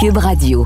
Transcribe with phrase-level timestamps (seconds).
[0.00, 0.64] Cube Radio.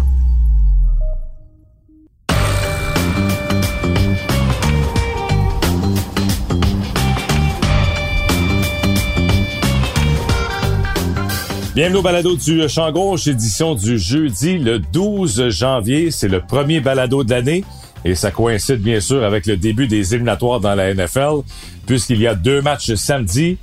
[11.75, 16.11] Bienvenue au balado du Champ Gauche, édition du jeudi le 12 janvier.
[16.11, 17.65] C'est le premier balado de l'année
[18.05, 21.41] et ça coïncide bien sûr avec le début des éliminatoires dans la NFL
[21.87, 23.57] puisqu'il y a deux matchs samedi,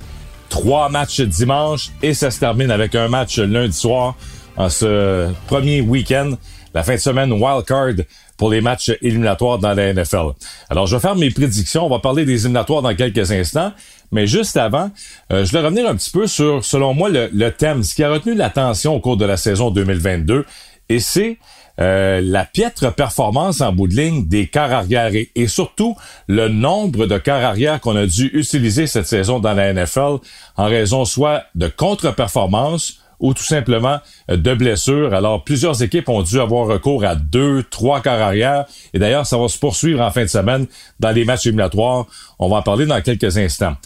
[0.48, 4.16] trois matchs dimanche et ça se termine avec un match lundi soir
[4.60, 6.32] en ce premier week-end,
[6.74, 7.94] la fin de semaine wild card
[8.36, 10.32] pour les matchs éliminatoires dans la NFL.
[10.68, 11.86] Alors, je vais faire mes prédictions.
[11.86, 13.72] On va parler des éliminatoires dans quelques instants.
[14.12, 14.90] Mais juste avant,
[15.32, 18.10] euh, je vais revenir un petit peu sur, selon moi, le, thème, ce qui a
[18.10, 20.44] retenu l'attention au cours de la saison 2022.
[20.90, 21.38] Et c'est
[21.80, 26.48] euh, la piètre performance en bout de ligne des quarts arrière et, et surtout le
[26.48, 30.18] nombre de quarts arrière qu'on a dû utiliser cette saison dans la NFL
[30.56, 33.98] en raison soit de contre-performance ou tout simplement
[34.30, 35.14] euh, de blessures.
[35.14, 38.64] Alors, plusieurs équipes ont dû avoir recours à deux, trois quarts arrière.
[38.92, 40.66] Et d'ailleurs, ça va se poursuivre en fin de semaine
[40.98, 42.06] dans les matchs éliminatoires.
[42.38, 43.76] On va en parler dans quelques instants.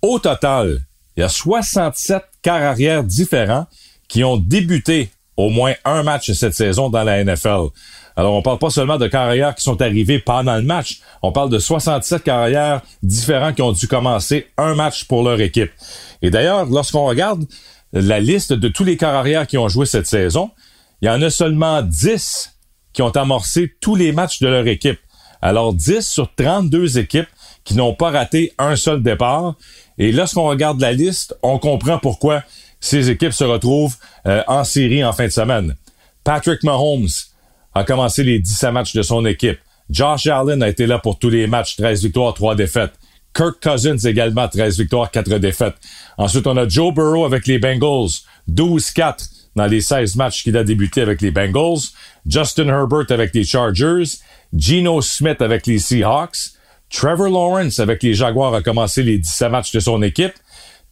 [0.00, 0.80] Au total,
[1.16, 3.66] il y a 67 quarts arrière différents
[4.08, 7.68] qui ont débuté au moins un match cette saison dans la NFL.
[8.16, 11.00] Alors, on parle pas seulement de carrières qui sont arrivés pendant le match.
[11.22, 15.72] On parle de 67 carrières différents qui ont dû commencer un match pour leur équipe.
[16.22, 17.44] Et d'ailleurs, lorsqu'on regarde
[18.00, 20.50] la liste de tous les carrières qui ont joué cette saison,
[21.00, 22.54] il y en a seulement 10
[22.92, 24.98] qui ont amorcé tous les matchs de leur équipe.
[25.40, 27.28] Alors 10 sur 32 équipes
[27.64, 29.54] qui n'ont pas raté un seul départ.
[29.98, 32.42] Et lorsqu'on regarde la liste, on comprend pourquoi
[32.80, 35.76] ces équipes se retrouvent euh, en série en fin de semaine.
[36.24, 37.08] Patrick Mahomes
[37.74, 39.58] a commencé les 17 matchs de son équipe.
[39.90, 42.92] Josh Allen a été là pour tous les matchs, 13 victoires, 3 défaites.
[43.34, 45.74] Kirk Cousins également, 13 victoires, 4 défaites.
[46.16, 48.10] Ensuite, on a Joe Burrow avec les Bengals,
[48.50, 51.80] 12-4 dans les 16 matchs qu'il a débuté avec les Bengals.
[52.26, 54.18] Justin Herbert avec les Chargers.
[54.56, 56.52] Geno Smith avec les Seahawks.
[56.90, 60.34] Trevor Lawrence avec les Jaguars a commencé les 17 matchs de son équipe.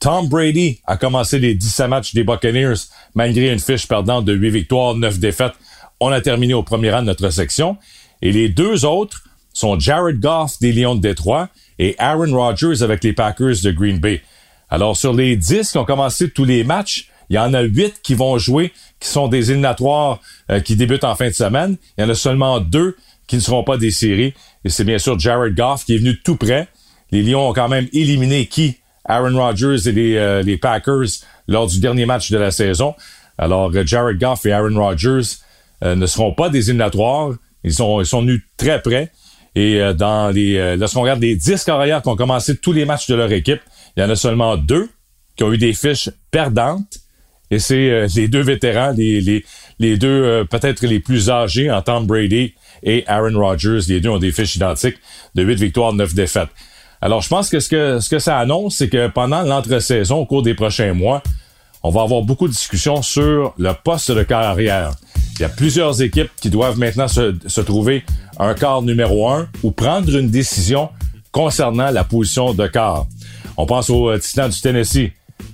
[0.01, 4.51] Tom Brady a commencé les 17 matchs des Buccaneers malgré une fiche perdante de 8
[4.51, 5.53] victoires, 9 défaites.
[6.01, 7.77] On a terminé au premier rang de notre section.
[8.21, 9.23] Et les deux autres
[9.53, 11.49] sont Jared Goff des Lions de Détroit
[11.83, 14.23] et Aaron Rodgers avec les Packers de Green Bay.
[14.71, 18.03] Alors, sur les 10 qui ont commencé tous les matchs, il y en a 8
[18.05, 20.21] qui vont jouer, qui sont des éliminatoires
[20.53, 21.77] euh, qui débutent en fin de semaine.
[21.99, 24.33] Il y en a seulement deux qui ne seront pas des séries.
[24.65, 26.69] Et c'est bien sûr Jared Goff qui est venu tout près.
[27.11, 28.77] Les Lions ont quand même éliminé qui?
[29.05, 31.09] Aaron Rodgers et les, euh, Packers
[31.49, 32.95] lors du dernier match de la saison.
[33.39, 35.39] Alors, euh, Jared Goff et Aaron Rodgers
[35.85, 37.33] ne seront pas des éliminatoires.
[37.65, 39.11] Ils sont, ils sont venus très près.
[39.55, 42.85] Et euh, dans les, euh, lorsqu'on regarde les 10 carrières qui ont commencé tous les
[42.85, 43.61] matchs de leur équipe,
[43.97, 44.89] il y en a seulement deux
[45.37, 46.99] qui ont eu des fiches perdantes.
[47.51, 49.45] Et c'est euh, les deux vétérans, les, les,
[49.79, 53.81] les deux peut-être les plus âgés en Tom Brady et Aaron Rodgers.
[53.89, 54.97] Les deux ont des fiches identiques
[55.35, 56.49] de 8 victoires, 9 défaites.
[57.03, 60.27] Alors, je pense que ce que, ce que ça annonce, c'est que pendant l'entre-saison, au
[60.27, 61.21] cours des prochains mois,
[61.83, 64.93] on va avoir beaucoup de discussions sur le poste de carrière.
[65.35, 68.05] Il y a plusieurs équipes qui doivent maintenant se, se trouver
[68.43, 70.91] un quart numéro un ou prendre une décision
[71.31, 73.07] concernant la position de quart.
[73.57, 75.11] On pense au euh, titan du Tennessee.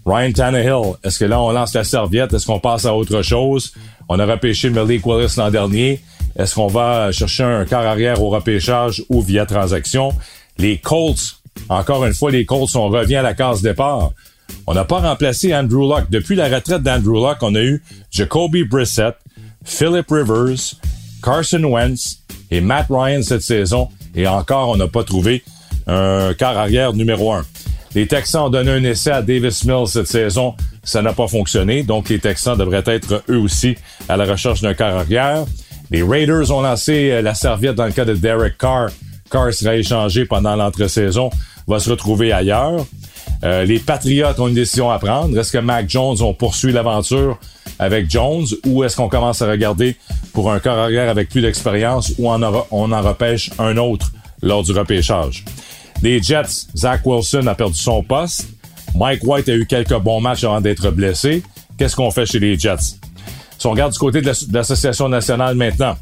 [0.07, 2.33] Ryan Tannehill, est-ce que là on lance la serviette?
[2.33, 3.73] Est-ce qu'on passe à autre chose?
[4.09, 6.01] On a repêché Malik Willis l'an dernier.
[6.37, 10.13] Est-ce qu'on va chercher un quart arrière au repêchage ou via transaction?
[10.57, 14.13] Les Colts, encore une fois, les Colts, on revient à la case départ.
[14.67, 16.07] On n'a pas remplacé Andrew Luck.
[16.11, 19.15] Depuis la retraite d'Andrew Luck, on a eu Jacoby Brissett,
[19.65, 20.75] Philip Rivers,
[21.23, 22.19] Carson Wentz
[22.51, 23.89] et Matt Ryan cette saison.
[24.15, 25.43] Et encore, on n'a pas trouvé
[25.87, 27.45] un quart arrière numéro un.
[27.95, 30.55] Les Texans ont donné un essai à Davis Mills cette saison.
[30.83, 31.83] Ça n'a pas fonctionné.
[31.83, 33.77] Donc, les Texans devraient être eux aussi
[34.09, 35.45] à la recherche d'un quart arrière.
[35.91, 38.91] Les Raiders ont lancé euh, la serviette dans le cas de Derek Carr.
[39.31, 41.31] Carr sera échangé pendant l'entre-saison,
[41.67, 42.85] va se retrouver ailleurs.
[43.45, 45.39] Euh, les Patriots ont une décision à prendre.
[45.39, 47.39] Est-ce que Mac Jones, on poursuit l'aventure
[47.79, 49.97] avec Jones ou est-ce qu'on commence à regarder
[50.33, 54.11] pour un corps avec plus d'expérience ou on, on en repêche un autre
[54.43, 55.45] lors du repêchage?
[56.03, 58.49] Les Jets, Zach Wilson a perdu son poste.
[58.95, 61.43] Mike White a eu quelques bons matchs avant d'être blessé.
[61.77, 62.97] Qu'est-ce qu'on fait chez les Jets?
[63.59, 65.97] Si on regarde du côté de l'Association nationale maintenant,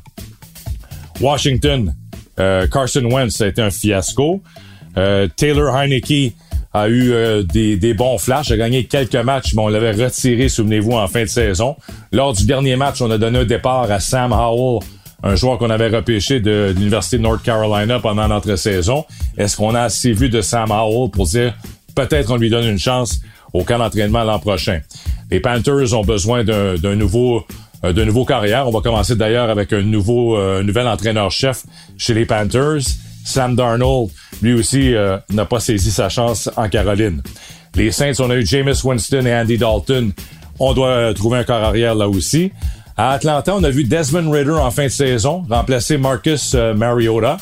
[1.21, 1.95] Washington,
[2.39, 4.43] euh, Carson Wentz a été un fiasco.
[4.99, 6.35] Euh, Taylor Heineke
[6.77, 10.93] a eu euh, des, bons flashs, a gagné quelques matchs, mais on l'avait retiré, souvenez-vous,
[10.93, 11.77] en fin de saison.
[12.13, 14.81] Lors du dernier match, on a donné un départ à Sam Howell,
[15.23, 19.07] un joueur qu'on avait repêché de, l'Université de North Carolina pendant notre saison.
[19.39, 21.55] Est-ce qu'on a assez vu de Sam Howell pour dire
[21.95, 23.21] peut-être on lui donne une chance
[23.55, 24.81] au camp d'entraînement l'an prochain?
[25.31, 27.45] Les Panthers ont besoin d'un nouveau
[27.83, 28.69] de nouveaux carrières.
[28.69, 31.65] On va commencer d'ailleurs avec un nouveau nouvel entraîneur-chef
[31.97, 32.83] chez les Panthers.
[33.27, 34.95] Sam Darnold, lui aussi,
[35.31, 37.23] n'a pas saisi sa chance en Caroline.
[37.75, 40.13] Les Saints, on a eu Jameis Winston et Andy Dalton.
[40.59, 42.53] On doit trouver un corps arrière là aussi.
[42.97, 47.37] À Atlanta, on a vu Desmond Ritter en fin de saison remplacer Marcus Mariota.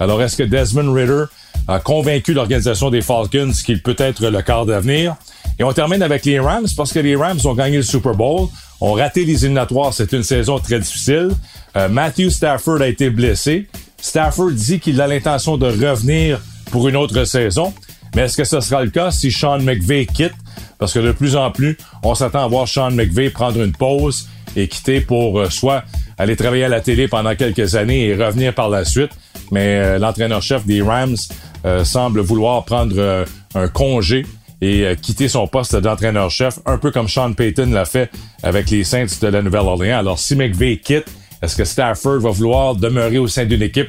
[0.00, 1.24] Alors, est-ce que Desmond Ritter
[1.68, 5.14] a convaincu l'organisation des Falcons qu'il peut être le quart d'avenir?
[5.58, 8.48] Et on termine avec les Rams parce que les Rams ont gagné le Super Bowl,
[8.80, 9.94] ont raté les éliminatoires.
[9.94, 11.30] C'est une saison très difficile.
[11.76, 13.66] Euh, Matthew Stafford a été blessé.
[14.06, 17.74] Stafford dit qu'il a l'intention de revenir pour une autre saison.
[18.14, 20.32] Mais est-ce que ce sera le cas si Sean McVay quitte?
[20.78, 24.28] Parce que de plus en plus, on s'attend à voir Sean McVay prendre une pause
[24.54, 25.82] et quitter pour euh, soit
[26.18, 29.10] aller travailler à la télé pendant quelques années et revenir par la suite
[29.50, 31.16] mais euh, l'entraîneur-chef des Rams
[31.64, 34.24] euh, semble vouloir prendre un congé
[34.62, 38.10] et quitter son poste d'entraîneur-chef, un peu comme Sean Payton l'a fait
[38.42, 39.98] avec les Saints de la Nouvelle-Orléans.
[39.98, 41.04] Alors, si McVay quitte,
[41.46, 43.88] est-ce que Stafford va vouloir demeurer au sein d'une équipe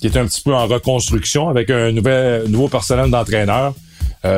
[0.00, 3.74] qui est un petit peu en reconstruction avec un nouvel, nouveau personnel d'entraîneur?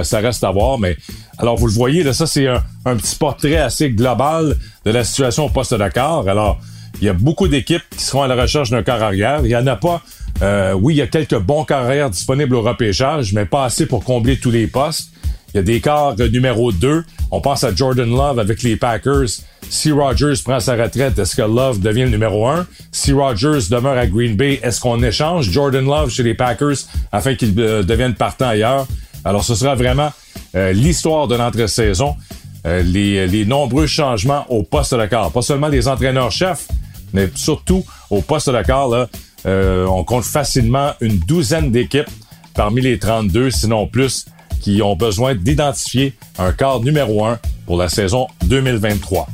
[0.04, 0.96] ça reste à voir, mais
[1.38, 5.46] alors vous le voyez, là, ça c'est un, petit portrait assez global de la situation
[5.46, 6.28] au poste d'accord.
[6.28, 6.60] Alors,
[7.00, 9.40] il y a beaucoup d'équipes qui seront à la recherche d'un corps arrière.
[9.42, 10.02] Il n'y en a pas
[10.42, 14.04] euh, oui, il y a quelques bons carrières disponibles au repêchage, mais pas assez pour
[14.04, 15.10] combler tous les postes.
[15.52, 17.04] Il y a des quarts numéro 2.
[17.30, 19.28] On pense à Jordan Love avec les Packers.
[19.70, 22.66] Si Rogers prend sa retraite, est-ce que Love devient le numéro 1?
[22.92, 26.76] Si Rogers demeure à Green Bay, est-ce qu'on échange Jordan Love chez les Packers
[27.12, 28.86] afin qu'il euh, devienne partant ailleurs?
[29.24, 30.12] Alors, ce sera vraiment
[30.54, 32.16] euh, l'histoire de l'entre-saison.
[32.64, 35.30] les, les nombreux changements au poste de quart.
[35.30, 36.68] Pas seulement les entraîneurs-chefs,
[37.14, 39.08] mais surtout au poste de quart, là,
[39.46, 42.10] euh, on compte facilement une douzaine d'équipes
[42.54, 44.26] parmi les 32, sinon plus,
[44.60, 49.28] qui ont besoin d'identifier un quart numéro un pour la saison 2023.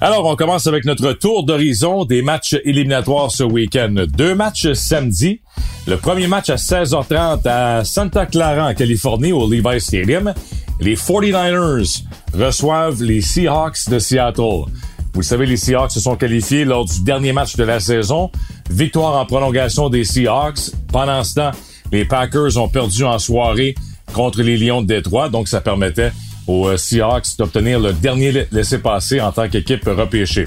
[0.00, 3.94] Alors, on commence avec notre tour d'horizon des matchs éliminatoires ce week-end.
[4.08, 5.40] Deux matchs samedi.
[5.86, 10.32] Le premier match à 16h30 à Santa Clara, en Californie, au Levi Stadium
[10.80, 12.04] les 49ers
[12.34, 14.66] reçoivent les Seahawks de Seattle.
[15.12, 18.30] Vous le savez, les Seahawks se sont qualifiés lors du dernier match de la saison.
[18.70, 20.70] Victoire en prolongation des Seahawks.
[20.92, 21.50] Pendant ce temps,
[21.90, 23.74] les Packers ont perdu en soirée
[24.12, 26.12] contre les Lions de Détroit, donc ça permettait
[26.48, 30.46] aux euh, Seahawks d'obtenir le dernier laissé-passer en tant qu'équipe repêchée.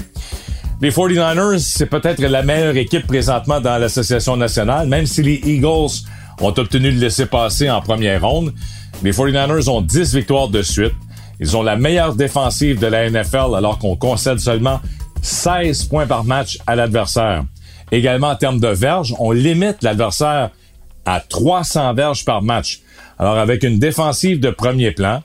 [0.82, 6.02] Les 49ers, c'est peut-être la meilleure équipe présentement dans l'association nationale, même si les Eagles
[6.40, 8.52] ont obtenu le laissé-passer en première ronde.
[9.02, 10.94] Les 49ers ont 10 victoires de suite.
[11.38, 14.80] Ils ont la meilleure défensive de la NFL alors qu'on concède seulement
[15.22, 17.44] 16 points par match à l'adversaire.
[17.92, 20.50] Également en termes de verges, on limite l'adversaire
[21.04, 22.80] à 300 verges par match.
[23.18, 25.22] Alors avec une défensive de premier plan,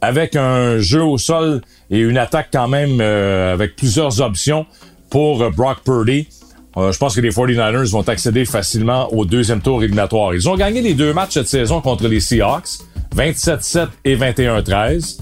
[0.00, 4.66] avec un jeu au sol et une attaque quand même euh, avec plusieurs options
[5.10, 6.28] pour euh, Brock Purdy,
[6.76, 10.34] euh, je pense que les 49ers vont accéder facilement au deuxième tour éliminatoire.
[10.34, 12.78] Ils ont gagné les deux matchs cette saison contre les Seahawks.
[13.16, 15.18] 27-7 et 21-13.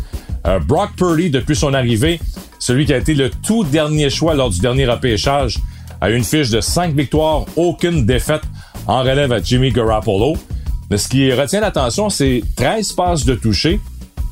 [0.47, 2.21] Euh, Brock Purdy, depuis son arrivée,
[2.59, 5.59] celui qui a été le tout dernier choix lors du dernier repêchage,
[6.01, 8.43] a une fiche de 5 victoires, aucune défaite
[8.87, 10.37] en relève à Jimmy Garoppolo.
[10.91, 13.81] Mais ce qui retient l'attention, c'est 13 passes de toucher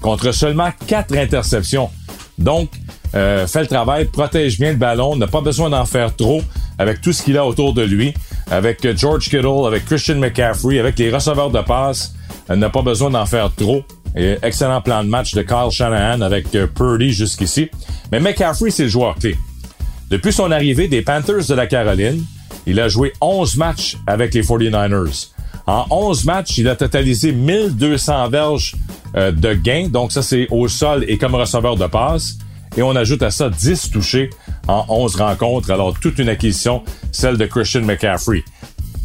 [0.06, 1.90] contre seulement 4 interceptions.
[2.38, 2.70] Donc,
[3.16, 6.42] euh, fait le travail, protège bien le ballon, n'a pas besoin d'en faire trop
[6.78, 8.14] avec tout ce qu'il a autour de lui,
[8.48, 12.14] avec George Kittle, avec Christian McCaffrey, avec les receveurs de passe.
[12.48, 13.82] Elle n'a pas besoin d'en faire trop.
[14.14, 17.68] Excellent plan de match de Kyle Shanahan avec euh, Purdy jusqu'ici.
[18.12, 19.36] Mais McCaffrey, c'est le joueur clé.
[20.08, 22.24] Depuis son arrivée des Panthers de la Caroline,
[22.64, 25.30] il a joué 11 matchs avec les 49ers.
[25.66, 28.76] En 11 matchs, il a totalisé 1200 verges
[29.16, 29.88] euh, de gains.
[29.88, 32.38] Donc ça, c'est au sol et comme receveur de passe.
[32.76, 34.30] Et on ajoute à ça 10 touchés
[34.68, 35.70] en 11 rencontres.
[35.70, 38.44] Alors, toute une acquisition, celle de Christian McCaffrey.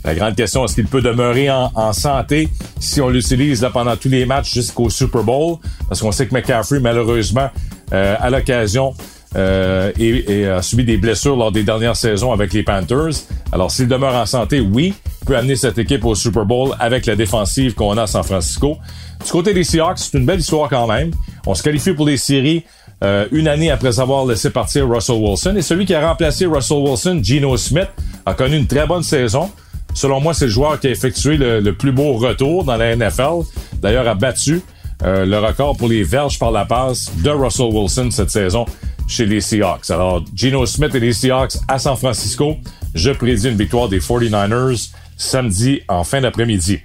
[0.03, 2.50] La grande question, est-ce qu'il peut demeurer en, santé
[2.80, 5.58] si on l'utilise pendant tous les matchs jusqu'au Super Bowl?
[5.88, 7.50] Parce qu'on sait que McCaffrey, malheureusement,
[7.94, 8.94] euh, à l'occasion,
[9.36, 13.24] euh, et, a subi des blessures lors des dernières saisons avec les Panthers.
[13.51, 14.94] Alors, s'il demeure en santé, oui,
[15.36, 18.78] amener cette équipe au Super Bowl avec la défensive qu'on a à San Francisco.
[19.24, 21.12] Du côté des Seahawks, c'est une belle histoire quand même.
[21.46, 22.64] On se qualifie pour les séries
[23.04, 25.56] euh, une année après avoir laissé partir Russell Wilson.
[25.56, 27.90] Et celui qui a remplacé Russell Wilson, Geno Smith,
[28.26, 29.50] a connu une très bonne saison.
[29.94, 33.44] Selon moi, c'est le joueur qui a effectué le, plus beau retour dans la NFL.
[33.82, 34.62] D'ailleurs, a battu
[35.04, 38.66] euh, le record pour les verges par la passe de Russell Wilson cette saison
[39.08, 39.90] chez les Seahawks.
[39.90, 42.56] Alors, Geno Smith et les Seahawks à San Francisco.
[42.94, 46.80] Je prédis une victoire des 49ers samedi en fin d'après-midi.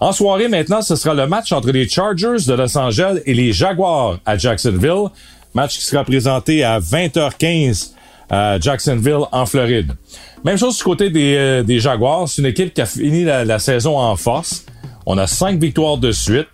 [0.00, 3.52] En soirée, maintenant, ce sera le match entre les Chargers de Los Angeles et les
[3.52, 5.08] Jaguars à Jacksonville.
[5.52, 7.90] Match qui sera présenté à 20h15
[8.30, 9.92] à Jacksonville, en Floride.
[10.44, 12.28] Même chose du côté des, euh, Jaguars.
[12.28, 14.64] C'est une équipe qui a fini la, saison en force.
[15.04, 16.48] On a cinq victoires de suite.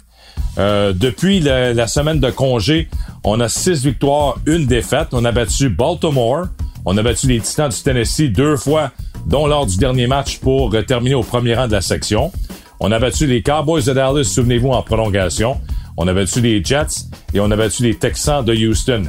[0.59, 2.89] Euh, depuis la, semaine de congé,
[3.23, 5.09] on a six victoires, une défaite.
[5.13, 6.47] On a battu Baltimore.
[6.85, 8.93] On a battu les Titans du Tennessee deux fois,
[9.27, 12.33] dont lors du dernier match pour terminer au premier rang de la section.
[12.81, 15.59] On a battu les Cowboys de Dallas, souvenez-vous, en prolongation.
[15.97, 19.05] On a battu les Jets et on a battu les Texans de Houston.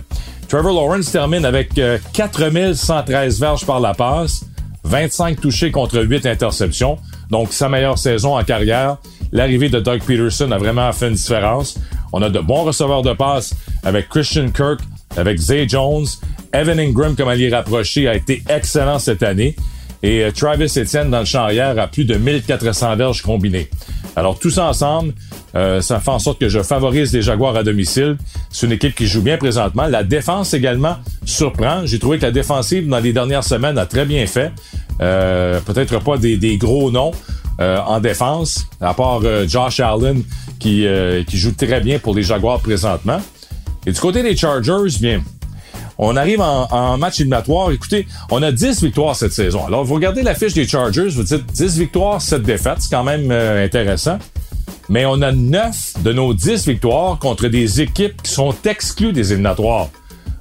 [0.47, 1.73] Trevor Lawrence termine avec
[2.13, 4.45] 4113 euh, verges par la passe,
[4.85, 6.97] 25 touchés contre 8 interceptions.
[7.29, 8.97] Donc, sa meilleure saison en carrière.
[9.33, 11.77] L'arrivée de Doug Peterson a vraiment fait une différence.
[12.13, 14.79] On a de bons receveurs de passe avec Christian Kirk,
[15.17, 16.05] avec Zay Jones.
[16.53, 19.57] Evan Ingram, comme allié rapproché, a été excellent cette année.
[20.03, 23.69] Et euh, Travis Etienne dans le champ arrière a plus de 1400 verges combinées.
[24.15, 25.13] Alors tous ensemble,
[25.55, 28.17] euh, ça fait en sorte que je favorise les Jaguars à domicile.
[28.49, 29.87] C'est une équipe qui joue bien présentement.
[29.87, 31.85] La défense également surprend.
[31.85, 34.51] J'ai trouvé que la défensive dans les dernières semaines a très bien fait.
[35.01, 37.11] Euh, peut-être pas des, gros noms
[37.59, 40.21] en défense, à part Josh Allen
[40.59, 40.85] qui,
[41.25, 43.19] qui joue très bien pour les Jaguars présentement.
[43.87, 45.23] Et du côté des Chargers, bien,
[45.97, 47.71] on arrive en, match éliminatoire.
[47.71, 49.65] Écoutez, on a 10 victoires cette saison.
[49.65, 52.77] Alors, vous regardez la fiche des Chargers, vous dites 10 victoires, 7 défaites.
[52.79, 54.19] C'est quand même euh, intéressant.
[54.89, 59.33] Mais on a 9 de nos 10 victoires contre des équipes qui sont exclues des
[59.33, 59.89] éliminatoires.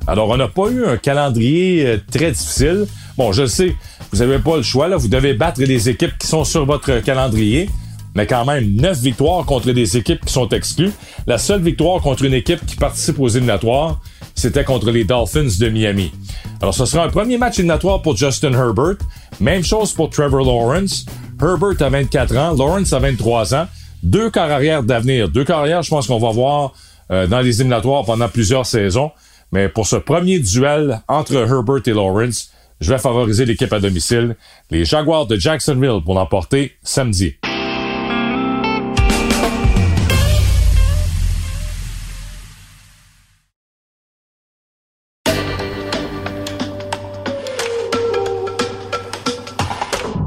[0.06, 2.86] Alors, on n'a pas eu un calendrier euh, très difficile.
[3.16, 3.74] Bon, je sais,
[4.12, 4.88] vous n'avez pas le choix.
[4.88, 4.96] Là.
[4.96, 7.68] Vous devez battre les équipes qui sont sur votre calendrier
[8.16, 10.90] mais quand même 9 victoires contre des équipes qui sont exclues.
[11.26, 14.00] La seule victoire contre une équipe qui participe aux éliminatoires,
[14.36, 16.12] c'était contre les Dolphins de Miami.
[16.60, 18.98] Alors ce sera un premier match éliminatoire pour Justin Herbert.
[19.40, 21.04] Même chose pour Trevor Lawrence.
[21.42, 23.66] Herbert a 24 ans, Lawrence a 23 ans.
[24.02, 25.28] Deux carrières d'avenir.
[25.28, 26.72] Deux carrières, je pense qu'on va voir
[27.10, 29.10] euh, dans les éliminatoires pendant plusieurs saisons.
[29.52, 32.50] Mais pour ce premier duel entre Herbert et Lawrence,
[32.80, 34.36] je vais favoriser l'équipe à domicile,
[34.70, 37.36] les Jaguars de Jacksonville pour l'emporter samedi.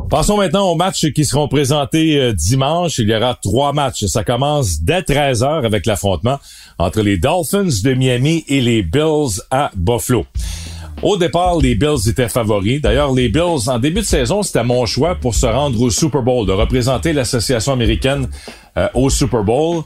[0.09, 2.97] Passons maintenant aux matchs qui seront présentés euh, dimanche.
[2.97, 4.05] Il y aura trois matchs.
[4.05, 6.39] Ça commence dès 13h avec l'affrontement
[6.79, 10.25] entre les Dolphins de Miami et les Bills à Buffalo.
[11.03, 12.81] Au départ, les Bills étaient favoris.
[12.81, 16.23] D'ailleurs, les Bills, en début de saison, c'était mon choix pour se rendre au Super
[16.23, 18.27] Bowl, de représenter l'association américaine
[18.77, 19.83] euh, au Super Bowl.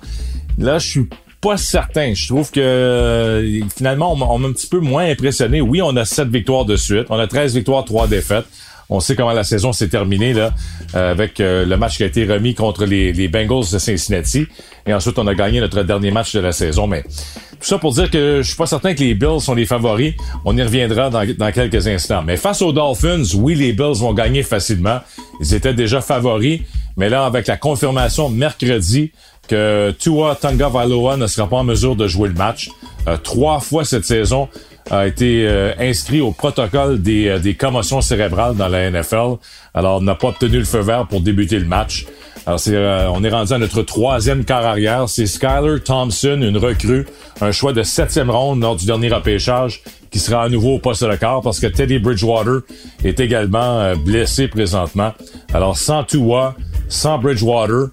[0.58, 1.10] Là, je suis
[1.42, 2.14] pas certain.
[2.14, 5.60] Je trouve que euh, finalement, on m'a un petit peu moins impressionné.
[5.60, 7.08] Oui, on a sept victoires de suite.
[7.10, 8.46] On a 13 victoires, trois défaites.
[8.94, 10.54] On sait comment la saison s'est terminée là,
[10.94, 14.46] euh, avec euh, le match qui a été remis contre les, Bengals de Cincinnati.
[14.86, 16.86] Et ensuite, on a gagné notre dernier match de la saison.
[16.86, 19.66] Mais tout ça pour dire que je suis pas certain que les Bills sont les
[19.66, 20.14] favoris.
[20.46, 22.22] On y reviendra dans, dans quelques instants.
[22.22, 25.00] Mais face aux Dolphins, oui, les Bills vont gagner facilement.
[25.40, 26.62] Ils étaient déjà favoris.
[26.96, 29.12] Mais là, avec la confirmation mercredi
[29.48, 32.70] que Tua Tonga Valoa ne sera pas en mesure de jouer le match,
[33.08, 34.50] euh, trois fois cette saison,
[34.90, 39.38] a été euh, inscrit au protocole des, euh, des, commotions cérébrales dans la NFL.
[39.74, 42.06] Alors, n'a pas obtenu le feu vert pour débuter le match.
[42.46, 45.08] Alors, euh, on est rendu à notre troisième quart arrière.
[45.08, 47.06] C'est Skyler Thompson, une recrue,
[47.42, 51.04] un choix de septième ronde lors du dernier repêchage, qui sera à nouveau au poste
[51.04, 52.62] de quart parce que Teddy Bridgewater
[53.04, 55.14] est également blessé présentement.
[55.54, 56.56] Alors, sans Tua,
[56.90, 57.88] sans Bridgewater,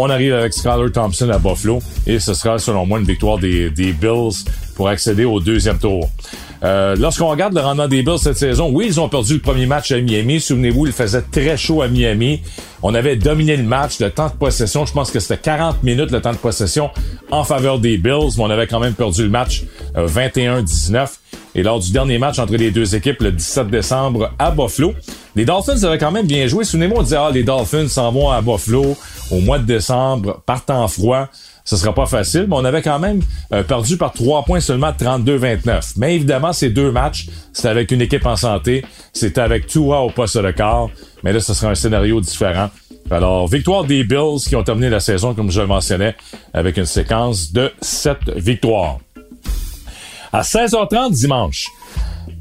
[0.00, 3.68] on arrive avec Skyler Thompson à Buffalo et ce sera selon moi une victoire des,
[3.68, 6.08] des Bills pour accéder au deuxième tour.
[6.62, 9.66] Euh, Lorsqu'on regarde le rendement des Bills cette saison, oui, ils ont perdu le premier
[9.66, 10.40] match à Miami.
[10.40, 12.40] Souvenez-vous, il faisait très chaud à Miami.
[12.82, 16.10] On avait dominé le match, le temps de possession, je pense que c'était 40 minutes
[16.10, 16.90] le temps de possession
[17.30, 19.64] en faveur des Bills, mais on avait quand même perdu le match
[19.94, 21.08] 21-19.
[21.54, 24.94] Et lors du dernier match entre les deux équipes le 17 décembre à Buffalo,
[25.34, 26.64] les Dolphins avaient quand même bien joué.
[26.64, 28.96] Souvenez-moi, on disait, ah, les Dolphins s'en vont à Buffalo
[29.30, 31.28] au mois de décembre, partant froid
[31.70, 33.20] ce sera pas facile, mais on avait quand même
[33.52, 35.92] euh, perdu par trois points seulement 32-29.
[35.98, 40.10] Mais évidemment, ces deux matchs, c'était avec une équipe en santé, c'était avec Tua au
[40.10, 40.88] poste de quart,
[41.22, 42.70] mais là, ce sera un scénario différent.
[43.10, 46.16] Alors, victoire des Bills qui ont terminé la saison, comme je le mentionnais,
[46.52, 48.98] avec une séquence de sept victoires.
[50.32, 51.66] À 16h30 dimanche,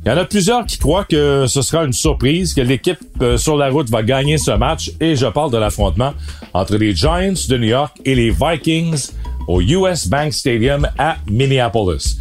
[0.05, 3.35] il y en a plusieurs qui croient que ce sera une surprise, que l'équipe euh,
[3.35, 6.13] sur la route va gagner ce match, et je parle de l'affrontement
[6.53, 9.09] entre les Giants de New York et les Vikings
[9.47, 12.19] au US Bank Stadium à Minneapolis.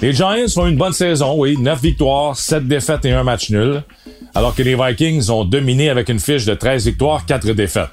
[0.00, 3.82] Les Giants ont une bonne saison, oui, 9 victoires, 7 défaites et un match nul,
[4.34, 7.90] alors que les Vikings ont dominé avec une fiche de 13 victoires, 4 défaites.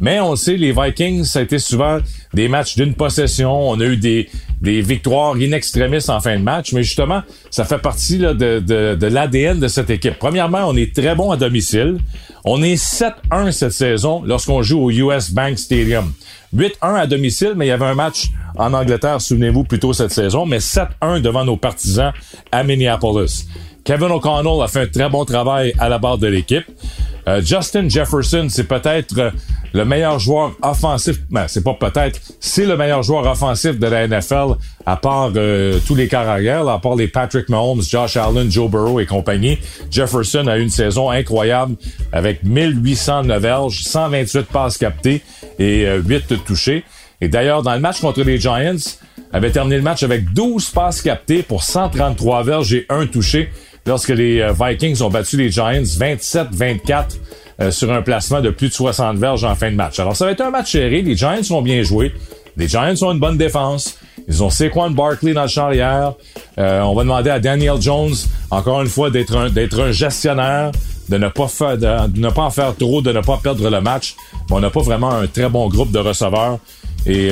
[0.00, 1.98] Mais on le sait, les Vikings, ça a été souvent
[2.32, 3.70] des matchs d'une possession.
[3.70, 6.72] On a eu des, des victoires in extremis en fin de match.
[6.72, 10.18] Mais justement, ça fait partie de, de l'ADN de cette équipe.
[10.18, 11.98] Premièrement, on est très bon à domicile.
[12.44, 16.12] On est 7-1 cette saison lorsqu'on joue au US Bank Stadium.
[16.56, 20.10] 8-1 à domicile, mais il y avait un match en Angleterre, souvenez-vous, plus tôt cette
[20.10, 22.12] saison, mais 7-1 devant nos partisans
[22.50, 23.46] à Minneapolis.
[23.84, 26.64] Kevin O'Connell a fait un très bon travail à la barre de l'équipe.
[27.28, 29.30] Euh, Justin Jefferson, c'est peut-être euh,
[29.72, 31.16] le meilleur joueur offensif.
[31.30, 35.78] Ben, c'est pas peut-être, c'est le meilleur joueur offensif de la NFL, à part euh,
[35.86, 39.58] tous les carrières, à part les Patrick Mahomes, Josh Allen, Joe Burrow et compagnie.
[39.90, 41.76] Jefferson a eu une saison incroyable
[42.12, 45.22] avec 1809 verges, 128 passes captées
[45.58, 46.84] et 8 touchés.
[47.20, 48.76] Et d'ailleurs, dans le match contre les Giants,
[49.32, 53.50] avait terminé le match avec 12 passes captées pour 133 verges et un touché
[53.86, 57.04] lorsque les euh, Vikings ont battu les Giants 27-24
[57.60, 59.98] euh, sur un placement de plus de 60 verges en fin de match.
[60.00, 62.12] Alors ça va être un match serré, les Giants ont bien joué,
[62.56, 66.14] les Giants ont une bonne défense, ils ont Saquon Barkley dans le champ arrière.
[66.58, 68.14] Euh, on va demander à Daniel Jones,
[68.50, 70.70] encore une fois, d'être un, gestionnaire,
[71.08, 74.14] de ne pas de, ne pas en faire trop, de ne pas perdre le match.
[74.50, 76.58] on n'a pas vraiment un très bon groupe de receveurs.
[77.06, 77.30] Et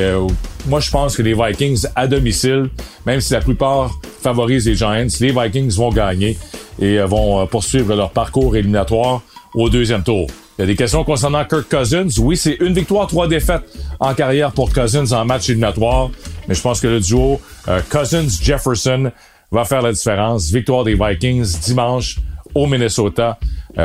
[0.67, 2.69] moi, je pense que les Vikings à domicile,
[3.07, 6.37] même si la plupart favorisent les Giants, les Vikings vont gagner
[6.79, 9.23] et euh, vont euh, poursuivre leur parcours éliminatoire
[9.55, 10.27] au deuxième tour.
[10.59, 12.09] Il y a des questions concernant Kirk Cousins.
[12.19, 13.63] Oui, c'est une victoire, trois défaites
[14.01, 16.11] en carrière pour Cousins en match éliminatoire,
[16.49, 19.11] mais je pense que le duo euh, Cousins-Jefferson
[19.51, 20.51] va faire la différence.
[20.51, 22.19] Victoire des Vikings dimanche
[22.59, 23.39] au Minnesota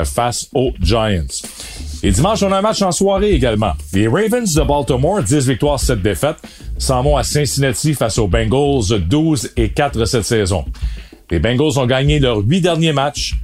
[0.03, 1.27] face aux Giants.
[2.05, 3.71] Et dimanche, on a un match en soirée également.
[3.93, 6.35] Les Ravens de Baltimore, 10 victoires, 7 défaites,
[6.77, 10.65] s'en vont à Cincinnati face aux Bengals, 12 et 4 cette saison.
[11.31, 13.35] Les Bengals ont gagné leurs huit derniers matchs.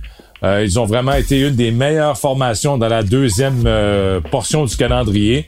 [0.43, 4.75] Euh, ils ont vraiment été une des meilleures formations dans la deuxième euh, portion du
[4.75, 5.47] calendrier.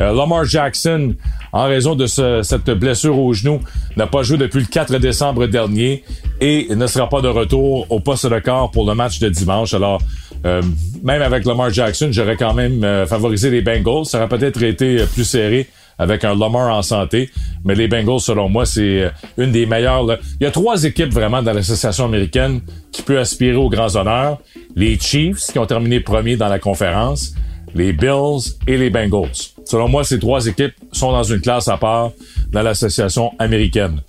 [0.00, 1.14] Euh, Lamar Jackson,
[1.52, 3.60] en raison de cette blessure au genou,
[3.96, 6.04] n'a pas joué depuis le 4 décembre dernier
[6.40, 9.72] et ne sera pas de retour au poste de corps pour le match de dimanche.
[9.72, 10.02] Alors,
[10.44, 14.04] même avec Lamar Jackson, j'aurais quand même favorisé les Bengals.
[14.04, 15.66] Ça aurait peut-être été plus serré
[15.98, 17.30] avec un Lamar en santé.
[17.64, 20.18] Mais les Bengals, selon moi, c'est euh, une des meilleures.
[20.40, 22.60] Il y a trois équipes vraiment dans l'association américaine
[22.92, 24.38] qui peut aspirer aux grands honneurs.
[24.74, 27.34] Les Chiefs, qui ont terminé premier dans la conférence,
[27.76, 29.52] les Bills et les Bengals.
[29.64, 32.12] Selon moi, ces trois équipes sont dans une classe à part
[32.52, 34.00] dans l'association américaine.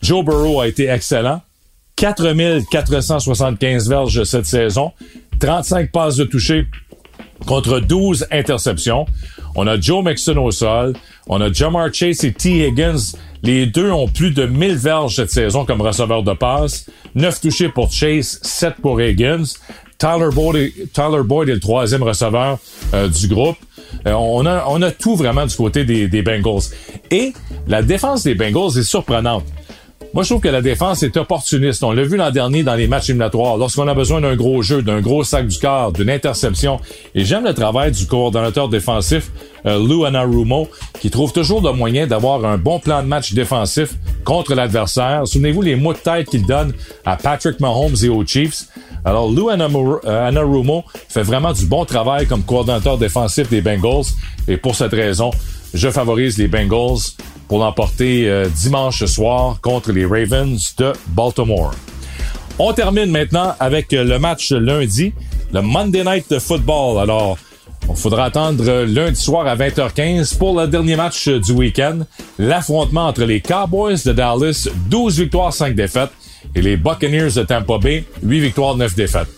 [0.00, 1.40] Joe Burrow a été excellent.
[1.96, 4.92] 4475 verges cette saison,
[5.38, 6.66] 35 passes de toucher
[7.46, 9.06] contre 12 interceptions.
[9.54, 10.94] On a Joe Mixon au sol.
[11.28, 12.66] On a Jamar Chase et T.
[12.66, 13.14] Higgins.
[13.42, 16.88] Les deux ont plus de 1000 verges cette saison comme receveur de passe.
[17.14, 19.44] 9 touchés pour Chase, 7 pour Higgins.
[20.02, 22.58] Tyler Boyd est, le troisième receveur
[22.92, 23.56] euh, du groupe.
[24.06, 26.62] Euh, on, a, tout vraiment du côté des Bengals.
[27.12, 27.32] Et
[27.68, 29.44] la défense des Bengals est surprenante.
[30.14, 31.82] Moi, je trouve que la défense est opportuniste.
[31.82, 33.56] On l'a vu l'an dernier dans les matchs éliminatoires.
[33.56, 36.80] Lorsqu'on a besoin d'un gros jeu, d'un gros sac du corps, d'une interception.
[37.14, 39.30] Et j'aime le travail du coordonnateur défensif,
[39.64, 40.68] euh, Lou Anarumo,
[41.00, 45.26] qui trouve toujours le moyen d'avoir un bon plan de match défensif contre l'adversaire.
[45.26, 46.74] Souvenez-vous les mots de tête qu'il donne
[47.06, 48.64] à Patrick Mahomes et aux Chiefs.
[49.06, 54.04] Alors, Lou euh, Anarumo fait vraiment du bon travail comme coordonnateur défensif des Bengals.
[54.46, 55.30] Et pour cette raison,
[55.72, 57.00] je favorise les Bengals
[57.52, 61.74] pour l'emporter euh, dimanche soir contre les Ravens de Baltimore.
[62.58, 65.12] On termine maintenant avec euh, le match lundi,
[65.52, 66.98] le Monday Night Football.
[67.02, 67.36] Alors,
[67.90, 71.98] on faudra attendre lundi soir à 20h15 pour le dernier match du week-end.
[72.38, 76.12] L'affrontement entre les Cowboys de Dallas, 12 victoires, 5 défaites,
[76.54, 79.28] et les Buccaneers de Tampa Bay, 8 victoires, 9 défaites.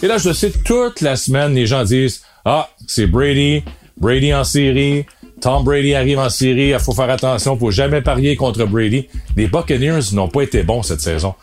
[0.00, 3.64] Et là, je sais, toute la semaine, les gens disent, ah, c'est Brady,
[3.96, 5.06] Brady en série,
[5.44, 9.08] Tom Brady arrive en série, il faut faire attention, faut jamais parier contre Brady.
[9.36, 11.34] Les Buccaneers n'ont pas été bons cette saison.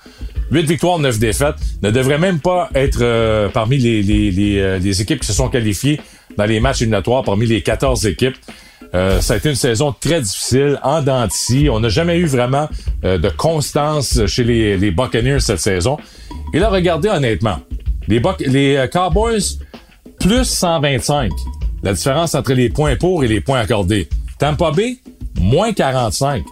[0.49, 4.79] 8 victoires, 9 défaites, ne devraient même pas être euh, parmi les, les, les, euh,
[4.79, 6.01] les, équipes qui se sont qualifiées
[6.35, 8.37] dans les matchs éliminatoires, parmi les 14 équipes.
[8.95, 11.03] Euh, ça a été une saison très difficile, en.
[11.69, 12.69] On n'a jamais eu vraiment
[13.03, 15.97] de constance chez les, les Buccaneers cette saison.
[16.55, 17.59] Et là, regardez honnêtement,
[18.07, 19.59] les, les Cowboys,
[20.19, 21.29] plus 125
[21.83, 24.09] la différence entre les points pour et les points accordés.
[24.39, 24.97] Tampa Bay,
[25.39, 26.43] moins 45.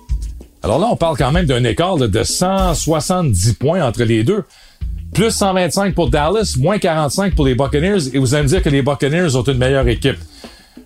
[0.61, 4.43] Alors là, on parle quand même d'un écart de 170 points entre les deux.
[5.13, 8.13] Plus 125 pour Dallas, moins 45 pour les Buccaneers.
[8.13, 10.17] Et vous allez me dire que les Buccaneers ont une meilleure équipe.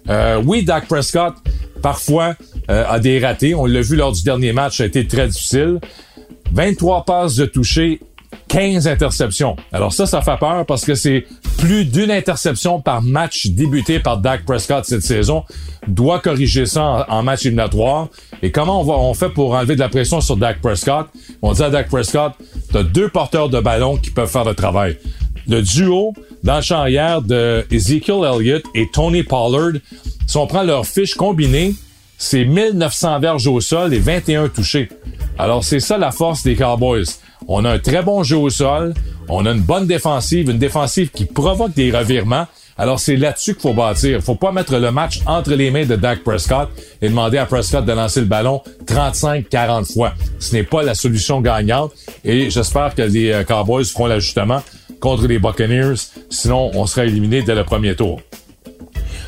[0.10, 1.34] Euh, oui, Dak Prescott,
[1.82, 2.36] parfois,
[2.70, 3.56] euh, a des ratés.
[3.56, 5.80] On l'a vu lors du dernier match, ça a été très difficile.
[6.52, 8.00] 23 passes de toucher,
[8.48, 9.56] 15 interceptions.
[9.72, 11.26] Alors ça, ça fait peur parce que c'est
[11.58, 15.44] plus d'une interception par match débuté par Dak Prescott cette saison.
[15.88, 18.08] Doit corriger ça en, match éliminatoire.
[18.42, 21.08] Et comment on, va, on fait pour enlever de la pression sur Dak Prescott?
[21.42, 22.34] On dit à Dak Prescott,
[22.72, 24.98] t'as deux porteurs de ballon qui peuvent faire le travail.
[25.48, 29.74] Le duo dans le champ hier de Ezekiel Elliott et Tony Pollard,
[30.26, 31.74] si on prend leur fiche combinée,
[32.18, 34.90] c'est 1900 verges au sol et 21 touchés.
[35.38, 37.06] Alors c'est ça la force des Cowboys.
[37.48, 38.94] On a un très bon jeu au sol,
[39.28, 42.48] on a une bonne défensive, une défensive qui provoque des revirements.
[42.78, 44.22] Alors c'est là-dessus qu'il faut bâtir.
[44.22, 46.70] Faut pas mettre le match entre les mains de Dak Prescott
[47.02, 50.14] et demander à Prescott de lancer le ballon 35-40 fois.
[50.40, 51.94] Ce n'est pas la solution gagnante
[52.24, 54.64] et j'espère que les euh, Cowboys feront l'ajustement
[55.00, 55.96] contre les Buccaneers.
[56.30, 58.22] Sinon, on sera éliminé dès le premier tour.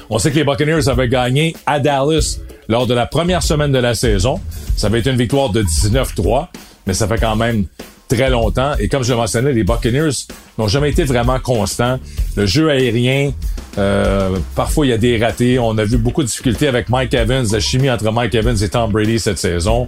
[0.10, 3.80] On sait que les Buccaneers avaient gagné à Dallas lors de la première semaine de
[3.80, 4.40] la saison.
[4.76, 6.48] Ça avait été une victoire de 19-3,
[6.86, 7.66] mais ça fait quand même
[8.08, 8.74] très longtemps.
[8.80, 10.12] Et comme je le mentionnais, les Buccaneers
[10.58, 12.00] n'ont jamais été vraiment constants.
[12.36, 13.32] Le jeu aérien,
[13.78, 15.60] euh, parfois il y a des ratés.
[15.60, 18.70] On a vu beaucoup de difficultés avec Mike Evans, la chimie entre Mike Evans et
[18.70, 19.88] Tom Brady cette saison.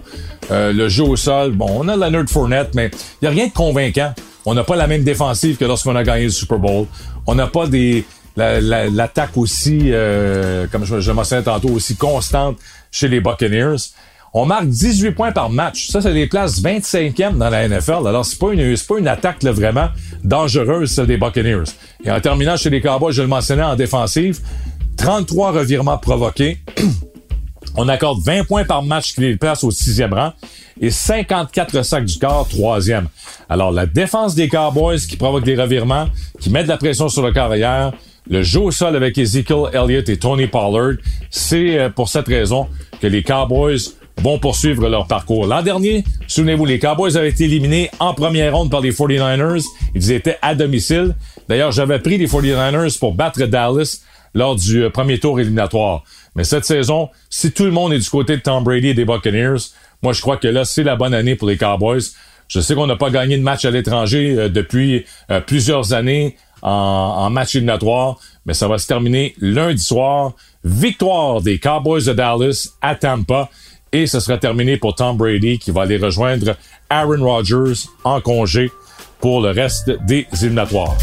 [0.50, 3.46] Euh, le jeu au sol, bon, on a Leonard Fournette, mais il n'y a rien
[3.46, 4.12] de convaincant.
[4.46, 6.86] On n'a pas la même défensive que lorsqu'on a gagné le Super Bowl.
[7.26, 8.04] On n'a pas des
[8.38, 12.56] l'attaque aussi, euh, comme je, je mentionnais tantôt, aussi constante
[12.90, 13.76] chez les Buccaneers.
[14.34, 15.88] On marque 18 points par match.
[15.88, 18.06] Ça, c'est des places 25e dans la NFL.
[18.06, 19.88] Alors, c'est pas une, pas une attaque là, vraiment
[20.22, 21.64] dangereuse, celle des Buccaneers.
[22.04, 24.40] Et en terminant chez les Cowboys, je le mentionnais en défensive,
[24.96, 26.58] 33 revirements provoqués.
[27.76, 30.32] On accorde 20 points par match qui les place au sixième rang
[30.80, 33.08] et 54 sacs du corps, troisième.
[33.48, 36.08] Alors, la défense des Cowboys qui provoque des revirements,
[36.40, 37.92] qui met de la pression sur le carrière,
[38.28, 40.96] le jeu au sol avec Ezekiel Elliott et Tony Pollard,
[41.30, 42.68] c'est euh, pour cette raison
[43.00, 43.78] que les Cowboys
[44.18, 45.46] vont poursuivre leur parcours.
[45.46, 49.64] L'an dernier, souvenez-vous, les Cowboys avaient été éliminés en première ronde par les 49ers.
[49.94, 51.14] Ils étaient à domicile.
[51.48, 54.02] D'ailleurs, j'avais pris les 49ers pour battre Dallas
[54.34, 56.04] lors du euh, premier tour éliminatoire.
[56.34, 59.04] Mais cette saison, si tout le monde est du côté de Tom Brady et des
[59.04, 59.70] Buccaneers,
[60.02, 62.02] moi je crois que là, c'est la bonne année pour les Cowboys.
[62.48, 65.04] Je sais qu'on n'a pas gagné de match à l'étranger euh, depuis
[65.46, 70.32] plusieurs années en, en, match éliminatoire, mais ça va se terminer lundi soir.
[70.64, 73.48] Victoire des Cowboys de Dallas à Tampa.
[73.92, 76.56] Et ce sera terminé pour Tom Brady qui va aller rejoindre
[76.90, 78.70] Aaron Rodgers en congé
[79.20, 80.96] pour le reste des éliminatoires.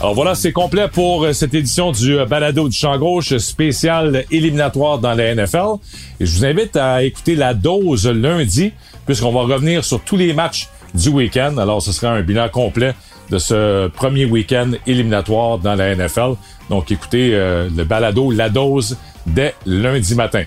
[0.00, 4.24] Alors voilà, c'est complet pour euh, cette édition du euh, Balado du Champ Gauche spécial
[4.30, 5.78] éliminatoire dans la NFL.
[6.20, 8.72] Et je vous invite à écouter la dose lundi,
[9.06, 11.56] puisqu'on va revenir sur tous les matchs du week-end.
[11.58, 12.94] Alors ce sera un bilan complet
[13.30, 16.34] de ce premier week-end éliminatoire dans la NFL.
[16.70, 18.96] Donc écoutez euh, le Balado, la dose
[19.26, 20.44] dès lundi matin.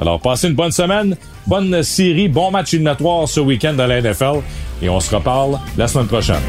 [0.00, 4.40] Alors passez une bonne semaine, bonne série, bon match éliminatoire ce week-end dans la NFL
[4.82, 6.42] et on se reparle la semaine prochaine.